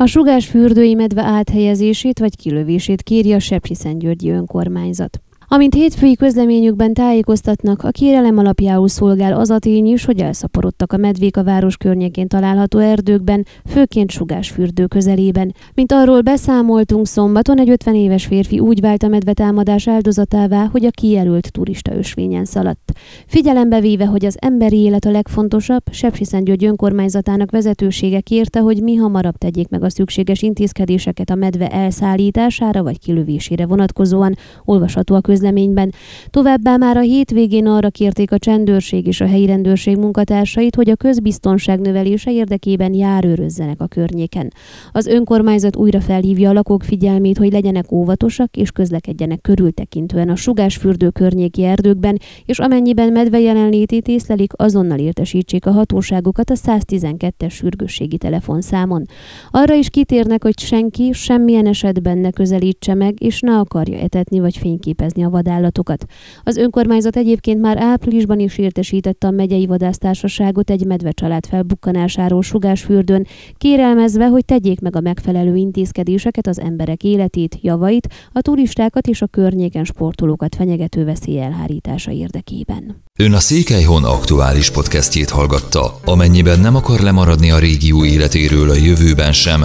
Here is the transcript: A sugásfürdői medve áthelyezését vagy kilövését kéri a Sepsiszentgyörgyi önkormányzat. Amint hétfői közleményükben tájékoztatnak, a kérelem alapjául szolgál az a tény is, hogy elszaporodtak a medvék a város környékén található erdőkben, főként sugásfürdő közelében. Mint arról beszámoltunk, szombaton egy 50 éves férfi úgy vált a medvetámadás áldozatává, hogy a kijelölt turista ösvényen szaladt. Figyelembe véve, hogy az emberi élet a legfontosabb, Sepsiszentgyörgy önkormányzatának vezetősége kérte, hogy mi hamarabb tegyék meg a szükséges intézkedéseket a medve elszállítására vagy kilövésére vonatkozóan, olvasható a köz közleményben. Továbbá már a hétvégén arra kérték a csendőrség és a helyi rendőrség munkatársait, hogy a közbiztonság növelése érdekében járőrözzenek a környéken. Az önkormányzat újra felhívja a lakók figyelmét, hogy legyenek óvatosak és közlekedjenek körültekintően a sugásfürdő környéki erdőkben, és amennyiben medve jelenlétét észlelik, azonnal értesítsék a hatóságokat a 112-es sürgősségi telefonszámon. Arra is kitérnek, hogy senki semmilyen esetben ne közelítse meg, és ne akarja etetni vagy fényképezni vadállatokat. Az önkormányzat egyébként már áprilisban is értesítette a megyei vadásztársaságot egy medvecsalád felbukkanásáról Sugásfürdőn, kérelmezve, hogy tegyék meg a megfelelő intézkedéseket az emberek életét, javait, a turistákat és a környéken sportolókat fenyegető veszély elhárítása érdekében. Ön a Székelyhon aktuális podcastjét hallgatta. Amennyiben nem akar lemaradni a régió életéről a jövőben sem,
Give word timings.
A 0.00 0.06
sugásfürdői 0.06 0.94
medve 0.94 1.22
áthelyezését 1.22 2.18
vagy 2.18 2.36
kilövését 2.36 3.02
kéri 3.02 3.32
a 3.32 3.38
Sepsiszentgyörgyi 3.38 4.30
önkormányzat. 4.30 5.20
Amint 5.52 5.74
hétfői 5.74 6.14
közleményükben 6.16 6.94
tájékoztatnak, 6.94 7.82
a 7.82 7.90
kérelem 7.90 8.38
alapjául 8.38 8.88
szolgál 8.88 9.32
az 9.32 9.50
a 9.50 9.58
tény 9.58 9.86
is, 9.86 10.04
hogy 10.04 10.20
elszaporodtak 10.20 10.92
a 10.92 10.96
medvék 10.96 11.36
a 11.36 11.44
város 11.44 11.76
környékén 11.76 12.28
található 12.28 12.78
erdőkben, 12.78 13.46
főként 13.66 14.10
sugásfürdő 14.10 14.86
közelében. 14.86 15.54
Mint 15.74 15.92
arról 15.92 16.20
beszámoltunk, 16.20 17.06
szombaton 17.06 17.58
egy 17.58 17.70
50 17.70 17.94
éves 17.94 18.26
férfi 18.26 18.58
úgy 18.58 18.80
vált 18.80 19.02
a 19.02 19.08
medvetámadás 19.08 19.88
áldozatává, 19.88 20.68
hogy 20.72 20.84
a 20.84 20.90
kijelölt 20.90 21.52
turista 21.52 21.96
ösvényen 21.96 22.44
szaladt. 22.44 22.92
Figyelembe 23.26 23.80
véve, 23.80 24.06
hogy 24.06 24.24
az 24.24 24.36
emberi 24.40 24.76
élet 24.76 25.04
a 25.04 25.10
legfontosabb, 25.10 25.82
Sepsiszentgyörgy 25.90 26.64
önkormányzatának 26.64 27.50
vezetősége 27.50 28.20
kérte, 28.20 28.60
hogy 28.60 28.82
mi 28.82 28.94
hamarabb 28.94 29.36
tegyék 29.36 29.68
meg 29.68 29.82
a 29.82 29.90
szükséges 29.90 30.42
intézkedéseket 30.42 31.30
a 31.30 31.34
medve 31.34 31.68
elszállítására 31.68 32.82
vagy 32.82 32.98
kilövésére 32.98 33.66
vonatkozóan, 33.66 34.36
olvasható 34.64 35.14
a 35.14 35.20
köz 35.20 35.38
közleményben. 35.40 35.92
Továbbá 36.30 36.76
már 36.76 36.96
a 36.96 37.00
hétvégén 37.00 37.66
arra 37.66 37.90
kérték 37.90 38.32
a 38.32 38.38
csendőrség 38.38 39.06
és 39.06 39.20
a 39.20 39.26
helyi 39.26 39.46
rendőrség 39.46 39.96
munkatársait, 39.96 40.74
hogy 40.74 40.90
a 40.90 40.96
közbiztonság 40.96 41.80
növelése 41.80 42.32
érdekében 42.32 42.94
járőrözzenek 42.94 43.80
a 43.80 43.86
környéken. 43.86 44.52
Az 44.92 45.06
önkormányzat 45.06 45.76
újra 45.76 46.00
felhívja 46.00 46.50
a 46.50 46.52
lakók 46.52 46.82
figyelmét, 46.82 47.38
hogy 47.38 47.52
legyenek 47.52 47.92
óvatosak 47.92 48.56
és 48.56 48.70
közlekedjenek 48.70 49.40
körültekintően 49.40 50.28
a 50.28 50.36
sugásfürdő 50.36 51.08
környéki 51.08 51.64
erdőkben, 51.64 52.18
és 52.44 52.58
amennyiben 52.58 53.12
medve 53.12 53.40
jelenlétét 53.40 54.08
észlelik, 54.08 54.52
azonnal 54.56 54.98
értesítsék 54.98 55.66
a 55.66 55.70
hatóságokat 55.70 56.50
a 56.50 56.54
112-es 56.54 57.50
sürgősségi 57.50 58.18
telefonszámon. 58.18 59.04
Arra 59.50 59.74
is 59.74 59.90
kitérnek, 59.90 60.42
hogy 60.42 60.58
senki 60.58 61.10
semmilyen 61.12 61.66
esetben 61.66 62.18
ne 62.18 62.30
közelítse 62.30 62.94
meg, 62.94 63.22
és 63.22 63.40
ne 63.40 63.58
akarja 63.58 63.98
etetni 63.98 64.40
vagy 64.40 64.56
fényképezni 64.56 65.22
vadállatokat. 65.30 66.04
Az 66.44 66.56
önkormányzat 66.56 67.16
egyébként 67.16 67.60
már 67.60 67.78
áprilisban 67.78 68.38
is 68.38 68.58
értesítette 68.58 69.26
a 69.26 69.30
megyei 69.30 69.66
vadásztársaságot 69.66 70.70
egy 70.70 70.84
medvecsalád 70.84 71.46
felbukkanásáról 71.46 72.42
Sugásfürdőn, 72.42 73.26
kérelmezve, 73.56 74.26
hogy 74.26 74.44
tegyék 74.44 74.80
meg 74.80 74.96
a 74.96 75.00
megfelelő 75.00 75.56
intézkedéseket 75.56 76.46
az 76.46 76.60
emberek 76.60 77.02
életét, 77.02 77.58
javait, 77.60 78.08
a 78.32 78.40
turistákat 78.40 79.06
és 79.06 79.22
a 79.22 79.26
környéken 79.26 79.84
sportolókat 79.84 80.54
fenyegető 80.54 81.04
veszély 81.04 81.40
elhárítása 81.40 82.10
érdekében. 82.10 83.02
Ön 83.18 83.32
a 83.32 83.38
Székelyhon 83.38 84.04
aktuális 84.04 84.70
podcastjét 84.70 85.30
hallgatta. 85.30 86.00
Amennyiben 86.04 86.60
nem 86.60 86.76
akar 86.76 87.00
lemaradni 87.00 87.50
a 87.50 87.58
régió 87.58 88.04
életéről 88.04 88.70
a 88.70 88.74
jövőben 88.74 89.32
sem, 89.32 89.64